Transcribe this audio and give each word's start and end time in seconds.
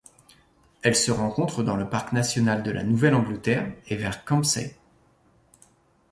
Elle 0.81 0.95
se 0.95 1.11
rencontre 1.11 1.61
dans 1.61 1.75
le 1.75 1.87
parc 1.87 2.11
national 2.11 2.63
de 2.63 2.71
la 2.71 2.83
Nouvelle-Angleterre 2.83 3.71
et 3.85 3.97
vers 3.97 4.25
Kempsey. 4.25 4.75